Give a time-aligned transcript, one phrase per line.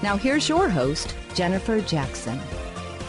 [0.00, 2.38] Now here's your host, Jennifer Jackson.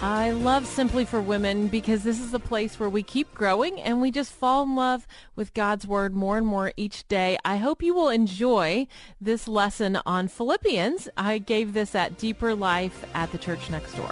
[0.02, 4.02] I love Simply for Women because this is a place where we keep growing and
[4.02, 7.38] we just fall in love with God's Word more and more each day.
[7.46, 8.88] I hope you will enjoy
[9.22, 11.10] this lesson on Philippians.
[11.16, 14.10] I gave this at Deeper Life at the church next door.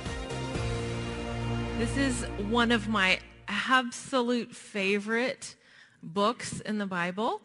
[1.79, 5.55] This is one of my absolute favorite
[6.03, 7.41] books in the Bible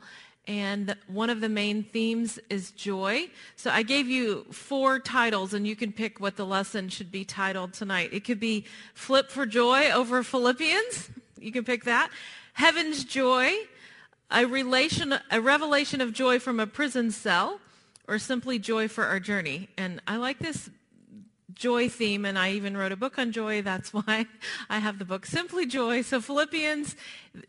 [0.46, 3.28] and one of the main themes is joy.
[3.56, 7.24] So I gave you four titles, and you can pick what the lesson should be
[7.24, 8.10] titled tonight.
[8.12, 11.10] It could be Flip for Joy over Philippians.
[11.38, 12.10] You can pick that.
[12.54, 13.52] Heaven's Joy,
[14.30, 17.60] a, relation, a revelation of joy from a prison cell,
[18.08, 19.68] or simply joy for our journey.
[19.78, 20.70] And I like this
[21.54, 23.62] joy theme, and I even wrote a book on joy.
[23.62, 24.26] That's why
[24.68, 26.02] I have the book Simply Joy.
[26.02, 26.96] So Philippians,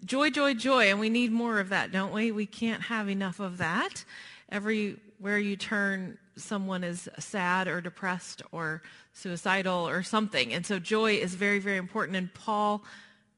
[0.05, 2.31] joy, joy, joy, and we need more of that, don't we?
[2.31, 4.03] We can't have enough of that.
[4.49, 8.81] Everywhere you turn, someone is sad or depressed or
[9.13, 10.53] suicidal or something.
[10.53, 12.17] And so joy is very, very important.
[12.17, 12.83] And Paul,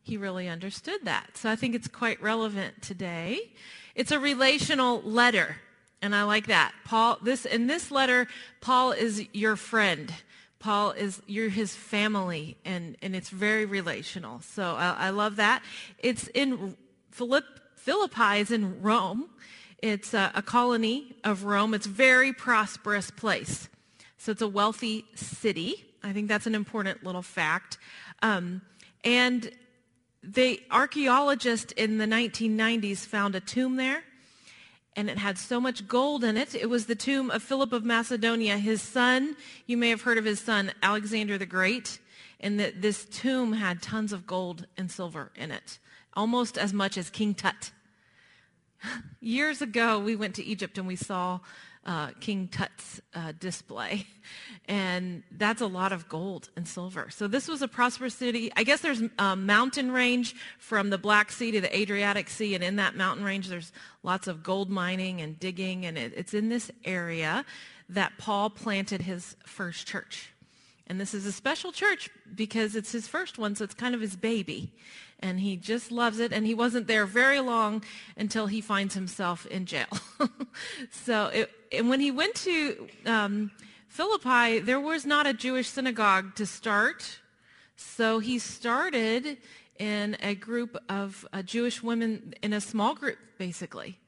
[0.02, 1.38] he really understood that.
[1.38, 3.52] So I think it's quite relevant today.
[3.96, 5.58] It's a relational letter.
[6.02, 6.74] And I like that.
[6.84, 8.28] Paul, this, in this letter,
[8.62, 10.14] Paul is your friend.
[10.60, 14.42] Paul is, you're his family, and, and it's very relational.
[14.42, 15.64] So I, I love that.
[16.00, 16.76] It's in
[17.12, 19.30] Philipp, Philippi is in Rome.
[19.80, 21.74] It's a, a colony of Rome.
[21.74, 23.70] It's a very prosperous place.
[24.18, 25.86] So it's a wealthy city.
[26.04, 27.78] I think that's an important little fact.
[28.22, 28.62] Um,
[29.04, 29.52] and
[30.24, 34.04] the archaeologist in the 1990s found a tomb there
[34.96, 36.56] and it had so much gold in it.
[36.56, 39.36] It was the tomb of Philip of Macedonia, his son.
[39.66, 42.00] You may have heard of his son, Alexander the Great.
[42.40, 45.80] And that this tomb had tons of gold and silver in it,
[46.14, 47.72] almost as much as King Tut.
[49.20, 51.40] Years ago, we went to Egypt and we saw
[51.86, 54.08] uh, King Tut's uh, display.
[54.68, 57.10] And that's a lot of gold and silver.
[57.12, 58.52] So this was a prosperous city.
[58.56, 62.56] I guess there's a mountain range from the Black Sea to the Adriatic Sea.
[62.56, 63.72] And in that mountain range, there's
[64.02, 65.86] lots of gold mining and digging.
[65.86, 67.46] And it, it's in this area
[67.90, 70.32] that Paul planted his first church.
[70.88, 74.02] And this is a special church because it's his first one, so it's kind of
[74.02, 74.74] his baby.
[75.20, 76.32] And he just loves it.
[76.32, 77.84] And he wasn't there very long
[78.18, 79.88] until he finds himself in jail.
[80.92, 83.52] so, it, and when he went to um,
[83.88, 87.20] Philippi, there was not a Jewish synagogue to start.
[87.76, 89.38] So he started
[89.78, 94.00] in a group of uh, Jewish women, in a small group, basically.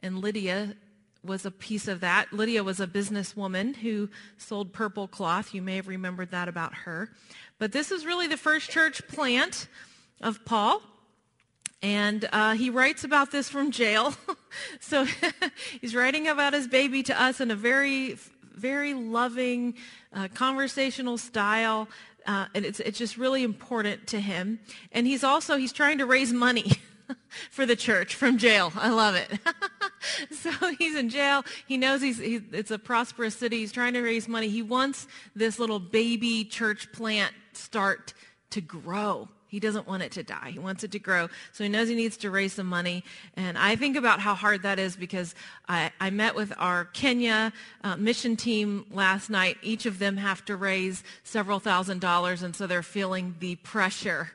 [0.00, 0.76] And Lydia
[1.24, 2.32] was a piece of that.
[2.32, 5.54] Lydia was a businesswoman who sold purple cloth.
[5.54, 7.10] You may have remembered that about her.
[7.58, 9.68] But this is really the first church plant
[10.20, 10.82] of Paul.
[11.82, 14.14] And uh, he writes about this from jail.
[14.80, 15.06] so
[15.80, 18.16] he's writing about his baby to us in a very,
[18.54, 19.74] very loving,
[20.12, 21.88] uh, conversational style.
[22.26, 24.60] Uh, and it's, it's just really important to him.
[24.92, 26.72] And he's also, he's trying to raise money.
[27.50, 28.72] for the church from jail.
[28.76, 29.30] I love it.
[30.30, 31.44] so he's in jail.
[31.66, 33.58] He knows he's, he, it's a prosperous city.
[33.58, 34.48] He's trying to raise money.
[34.48, 38.14] He wants this little baby church plant start
[38.50, 39.28] to grow.
[39.54, 40.50] He doesn't want it to die.
[40.50, 41.28] He wants it to grow.
[41.52, 43.04] So he knows he needs to raise some money.
[43.36, 45.36] And I think about how hard that is because
[45.68, 47.52] I, I met with our Kenya
[47.84, 49.56] uh, mission team last night.
[49.62, 52.42] Each of them have to raise several thousand dollars.
[52.42, 54.32] And so they're feeling the pressure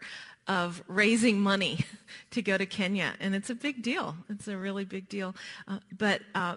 [0.47, 1.79] of raising money
[2.31, 3.15] to go to Kenya.
[3.19, 4.15] And it's a big deal.
[4.29, 5.35] It's a really big deal.
[5.67, 6.55] Uh, but uh,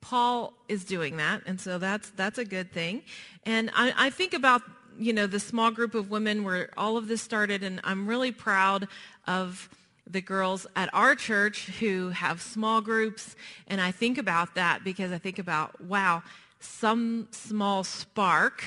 [0.00, 3.02] Paul is doing that, and so that's that's a good thing.
[3.44, 4.62] And I, I, think about
[4.98, 8.32] you know the small group of women where all of this started, and I'm really
[8.32, 8.88] proud
[9.26, 9.68] of
[10.06, 13.36] the girls at our church who have small groups.
[13.66, 16.22] And I think about that because I think about wow,
[16.60, 18.64] some small spark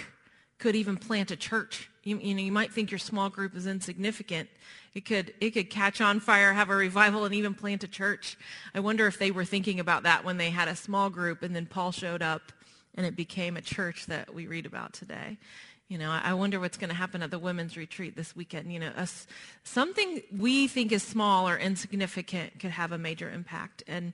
[0.60, 3.68] could even plant a church you, you, know, you might think your small group is
[3.68, 4.50] insignificant.
[4.94, 8.38] It could, it could catch on fire, have a revival, and even plant a church.
[8.74, 11.56] I wonder if they were thinking about that when they had a small group and
[11.56, 12.52] then Paul showed up
[12.96, 15.38] and it became a church that we read about today.
[15.92, 18.72] You know, I wonder what's going to happen at the women's retreat this weekend.
[18.72, 18.94] You know,
[19.66, 23.84] something we think is small or insignificant could have a major impact.
[23.88, 24.14] And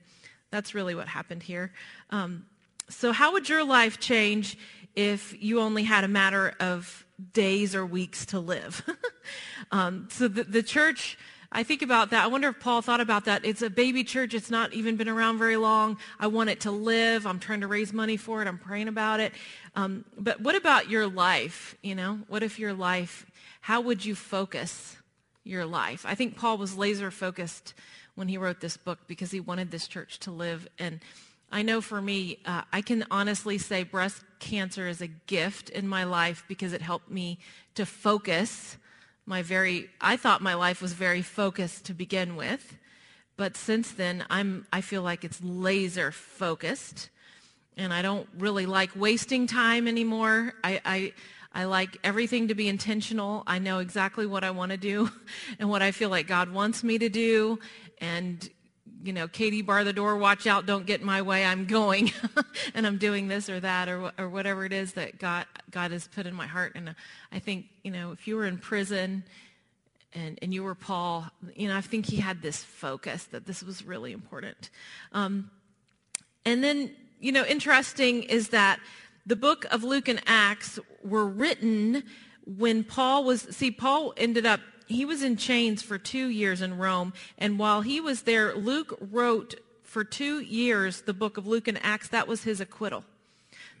[0.50, 1.70] that's really what happened here.
[2.10, 2.46] Um,
[2.88, 4.58] so how would your life change
[4.96, 8.84] if you only had a matter of days or weeks to live.
[9.72, 11.18] um, so the, the church,
[11.50, 12.24] I think about that.
[12.24, 13.44] I wonder if Paul thought about that.
[13.44, 14.34] It's a baby church.
[14.34, 15.96] It's not even been around very long.
[16.20, 17.26] I want it to live.
[17.26, 18.48] I'm trying to raise money for it.
[18.48, 19.32] I'm praying about it.
[19.74, 21.74] Um, but what about your life?
[21.82, 23.24] You know, what if your life,
[23.62, 24.98] how would you focus
[25.42, 26.04] your life?
[26.06, 27.72] I think Paul was laser focused
[28.14, 30.68] when he wrote this book because he wanted this church to live.
[30.78, 31.00] And
[31.50, 35.88] I know for me, uh, I can honestly say breast cancer is a gift in
[35.88, 37.38] my life because it helped me
[37.74, 38.76] to focus
[39.28, 42.78] my very, I thought my life was very focused to begin with.
[43.36, 47.10] But since then, I'm, I feel like it's laser focused.
[47.76, 50.54] And I don't really like wasting time anymore.
[50.64, 51.12] I, I,
[51.52, 53.44] I like everything to be intentional.
[53.46, 55.10] I know exactly what I want to do
[55.58, 57.58] and what I feel like God wants me to do.
[58.00, 58.48] And,
[59.02, 61.44] you know, Katie, bar the door, watch out, don't get in my way.
[61.44, 62.12] I'm going
[62.74, 66.08] and I'm doing this or that or, or whatever it is that God, God has
[66.08, 66.72] put in my heart.
[66.74, 66.94] And
[67.30, 69.24] I think, you know, if you were in prison
[70.14, 73.62] and, and you were Paul, you know, I think he had this focus that this
[73.62, 74.70] was really important.
[75.12, 75.50] Um,
[76.44, 76.90] and then,
[77.20, 78.80] you know, interesting is that
[79.26, 82.02] the book of Luke and Acts were written
[82.46, 86.78] when Paul was, see, Paul ended up he was in chains for two years in
[86.78, 87.12] Rome.
[87.36, 91.78] And while he was there, Luke wrote for two years the book of Luke and
[91.82, 92.08] Acts.
[92.08, 93.04] That was his acquittal.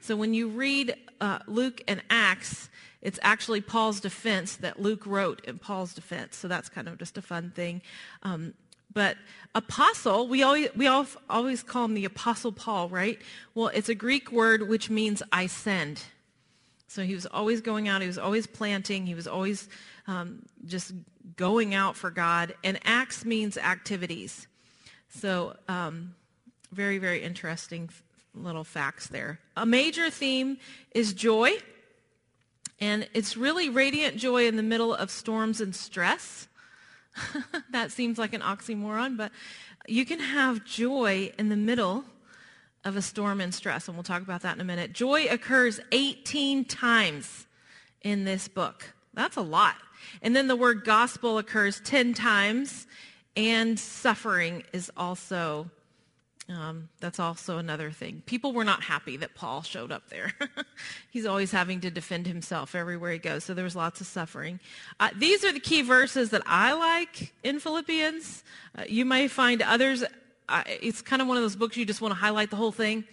[0.00, 2.68] So when you read uh, Luke and Acts,
[3.02, 6.36] it's actually Paul's defense that Luke wrote in Paul's defense.
[6.36, 7.82] So that's kind of just a fun thing.
[8.22, 8.54] Um,
[8.92, 9.16] but
[9.54, 13.18] apostle, we always, we all, always call him the apostle Paul, right?
[13.54, 16.02] Well, it's a Greek word which means I send.
[16.88, 18.00] So he was always going out.
[18.00, 19.06] He was always planting.
[19.06, 19.68] He was always
[20.08, 20.92] um, just
[21.36, 22.54] going out for God.
[22.64, 24.48] And acts means activities.
[25.10, 26.14] So um,
[26.72, 27.90] very, very interesting
[28.34, 29.38] little facts there.
[29.56, 30.58] A major theme
[30.92, 31.52] is joy.
[32.80, 36.48] And it's really radiant joy in the middle of storms and stress.
[37.70, 39.32] that seems like an oxymoron, but
[39.88, 42.04] you can have joy in the middle
[42.84, 44.92] of a storm and stress, and we'll talk about that in a minute.
[44.92, 47.46] Joy occurs 18 times
[48.02, 48.94] in this book.
[49.14, 49.74] That's a lot.
[50.22, 52.86] And then the word gospel occurs 10 times,
[53.36, 55.70] and suffering is also,
[56.48, 58.22] um, that's also another thing.
[58.26, 60.32] People were not happy that Paul showed up there.
[61.10, 64.60] He's always having to defend himself everywhere he goes, so there was lots of suffering.
[64.98, 68.44] Uh, these are the key verses that I like in Philippians.
[68.76, 70.04] Uh, you may find others,
[70.48, 72.72] uh, it's kind of one of those books you just want to highlight the whole
[72.72, 73.04] thing.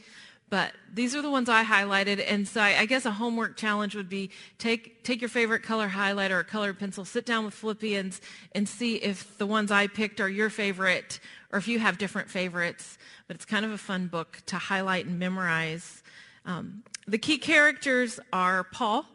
[0.49, 2.23] But these are the ones I highlighted.
[2.27, 5.89] And so I, I, guess a homework challenge would be take, take your favorite color
[5.89, 8.21] highlighter or colored pencil, sit down with Philippians
[8.53, 11.19] and see if the ones I picked are your favorite
[11.51, 12.97] or if you have different favorites.
[13.27, 16.03] But it's kind of a fun book to highlight and memorize.
[16.45, 19.05] Um, the key characters are Paul,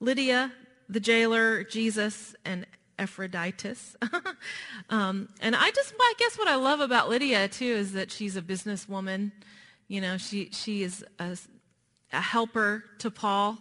[0.00, 0.52] Lydia,
[0.88, 2.66] the jailer, Jesus, and
[2.98, 3.96] Epaphroditus.
[4.90, 8.36] um, and I just, I guess what I love about Lydia too is that she's
[8.36, 9.30] a businesswoman.
[9.90, 11.36] You know, she, she is a,
[12.12, 13.58] a helper to Paul,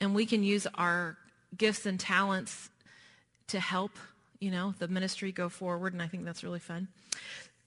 [0.00, 1.16] and we can use our
[1.56, 2.68] gifts and talents
[3.46, 3.92] to help,
[4.40, 6.88] you know, the ministry go forward, and I think that's really fun.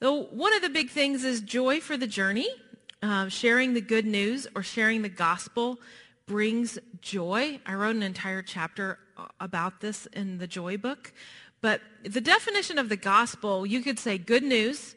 [0.01, 2.49] So one of the big things is joy for the journey.
[3.01, 5.79] Uh, sharing the good news or sharing the gospel
[6.25, 7.61] brings joy.
[7.65, 11.13] I wrote an entire chapter uh, about this in the joy book.
[11.61, 14.95] But the definition of the gospel, you could say good news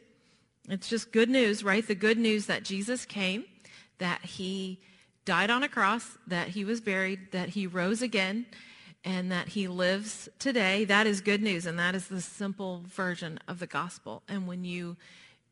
[0.67, 1.85] it's just good news, right?
[1.85, 3.45] The good news that Jesus came,
[3.99, 4.79] that he
[5.25, 8.45] died on a cross, that he was buried, that he rose again,
[9.03, 10.85] and that he lives today.
[10.85, 14.23] That is good news, and that is the simple version of the gospel.
[14.27, 14.97] And when you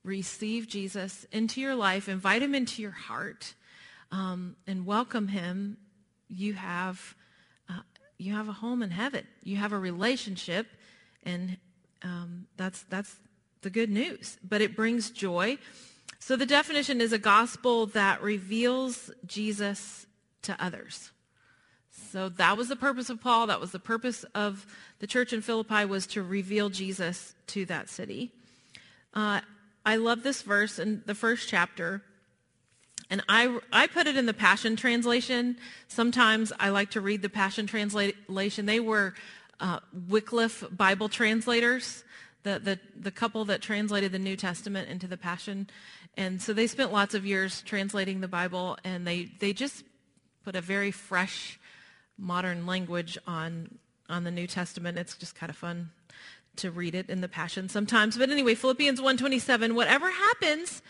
[0.03, 3.53] receive Jesus into your life, invite him into your heart,
[4.11, 5.77] um, and welcome him,
[6.27, 7.15] you have
[7.69, 7.81] uh,
[8.17, 9.25] you have a home in heaven.
[9.43, 10.67] You have a relationship,
[11.23, 11.57] and
[12.03, 13.15] um, that's that's
[13.63, 15.57] the good news, but it brings joy.
[16.19, 20.05] So the definition is a gospel that reveals Jesus
[20.43, 21.11] to others.
[22.11, 23.47] So that was the purpose of Paul.
[23.47, 24.65] That was the purpose of
[24.99, 28.31] the church in Philippi was to reveal Jesus to that city.
[29.13, 29.41] Uh,
[29.85, 32.03] I love this verse in the first chapter.
[33.09, 35.57] And I, I put it in the Passion Translation.
[35.87, 38.65] Sometimes I like to read the Passion Translation.
[38.65, 39.13] They were
[39.59, 42.03] uh, Wycliffe Bible translators
[42.43, 45.67] the, the, the couple that translated the New Testament into the Passion.
[46.15, 49.83] And so they spent lots of years translating the Bible, and they, they just
[50.43, 51.59] put a very fresh,
[52.17, 54.97] modern language on, on the New Testament.
[54.97, 55.91] It's just kind of fun
[56.57, 58.17] to read it in the Passion sometimes.
[58.17, 60.81] But anyway, Philippians 1.27, whatever happens,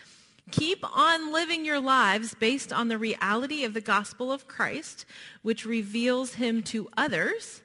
[0.50, 5.06] Keep on living your lives based on the reality of the gospel of Christ,
[5.42, 7.62] which reveals him to others.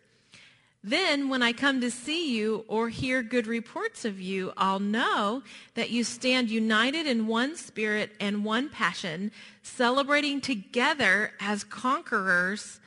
[0.83, 5.43] Then when I come to see you or hear good reports of you, I'll know
[5.75, 9.31] that you stand united in one spirit and one passion,
[9.61, 12.79] celebrating together as conquerors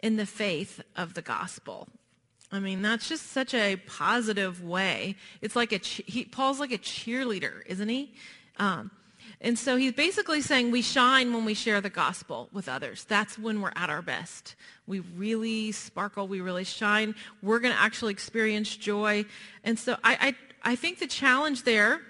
[0.00, 1.88] in the faith of the gospel.
[2.52, 5.16] I mean, that's just such a positive way.
[5.40, 8.12] It's like a, he, Paul's like a cheerleader, isn't he?
[8.58, 8.90] Um,
[9.40, 13.04] and so he's basically saying we shine when we share the gospel with others.
[13.04, 14.56] That's when we're at our best.
[14.86, 16.26] We really sparkle.
[16.26, 17.14] We really shine.
[17.42, 19.26] We're going to actually experience joy.
[19.62, 22.00] And so I, I, I think the challenge there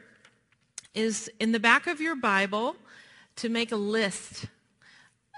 [0.95, 2.77] is in the back of your Bible
[3.37, 4.47] to make a list.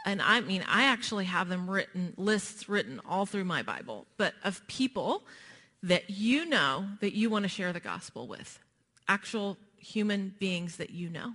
[0.07, 4.35] And I mean, I actually have them written, lists written all through my Bible, but
[4.45, 5.25] of people
[5.83, 8.59] that you know that you want to share the gospel with.
[9.09, 11.33] Actual human beings that you know.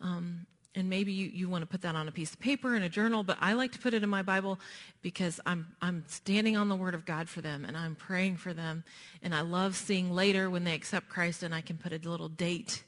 [0.00, 2.82] Um, and maybe you, you want to put that on a piece of paper in
[2.82, 4.60] a journal, but I like to put it in my Bible
[5.00, 8.52] because I'm, I'm standing on the Word of God for them and I'm praying for
[8.52, 8.84] them.
[9.22, 12.28] And I love seeing later when they accept Christ and I can put a little
[12.28, 12.84] date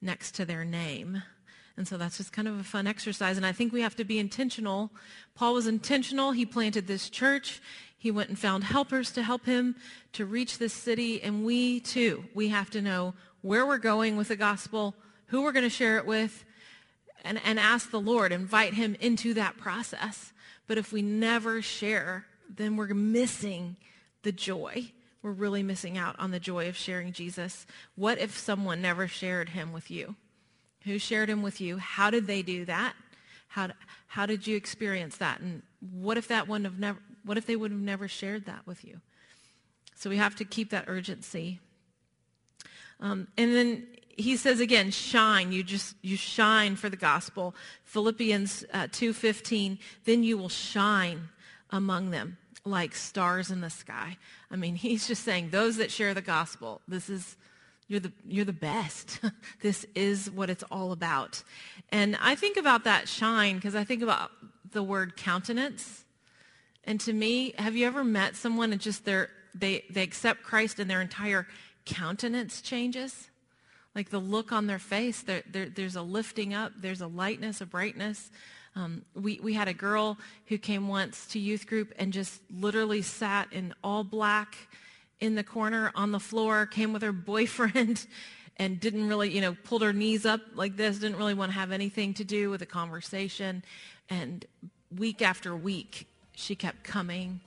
[0.00, 1.22] next to their name.
[1.76, 3.36] And so that's just kind of a fun exercise.
[3.36, 4.90] And I think we have to be intentional.
[5.34, 6.32] Paul was intentional.
[6.32, 7.60] He planted this church.
[7.98, 9.76] He went and found helpers to help him
[10.14, 11.22] to reach this city.
[11.22, 14.94] And we too, we have to know where we're going with the gospel,
[15.28, 16.44] who we're going to share it with,
[17.24, 20.32] and, and ask the Lord, invite him into that process.
[20.66, 23.76] But if we never share, then we're missing
[24.22, 24.92] the joy.
[25.22, 27.66] We're really missing out on the joy of sharing Jesus.
[27.96, 30.14] What if someone never shared him with you?
[30.84, 31.78] Who shared him with you?
[31.78, 32.94] How did they do that?
[33.48, 33.70] How,
[34.06, 35.40] how did you experience that?
[35.40, 38.66] And what if that wouldn't have never, what if they would have never shared that
[38.66, 39.00] with you?
[39.96, 41.58] So we have to keep that urgency.
[43.00, 45.52] Um, and then he says again, shine.
[45.52, 47.54] You just, you shine for the gospel.
[47.84, 51.28] Philippians uh, 2.15, then you will shine
[51.70, 54.16] among them like stars in the sky.
[54.50, 57.36] I mean, he's just saying those that share the gospel, this is,
[57.88, 59.20] you're the, you're the best.
[59.62, 61.42] this is what it's all about.
[61.92, 64.30] And I think about that shine because I think about
[64.72, 66.04] the word countenance.
[66.84, 70.78] And to me, have you ever met someone and just their, they, they accept Christ
[70.78, 71.46] and their entire
[71.84, 73.30] countenance changes?
[73.96, 77.62] Like the look on their face, there, there, there's a lifting up, there's a lightness,
[77.62, 78.30] a brightness.
[78.76, 83.00] Um, we, we had a girl who came once to youth group and just literally
[83.00, 84.54] sat in all black
[85.18, 88.06] in the corner on the floor, came with her boyfriend
[88.58, 91.58] and didn't really, you know, pulled her knees up like this, didn't really want to
[91.58, 93.64] have anything to do with the conversation.
[94.10, 94.44] And
[94.94, 97.40] week after week, she kept coming.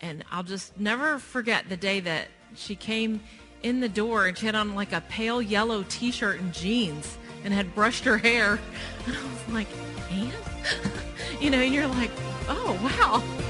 [0.00, 3.20] And I'll just never forget the day that she came
[3.62, 7.52] in the door and she had on like a pale yellow t-shirt and jeans and
[7.54, 8.58] had brushed her hair.
[9.06, 9.66] And I was like,
[10.10, 10.32] Anne?
[11.40, 12.10] you know, and you're like,
[12.48, 13.49] oh, wow.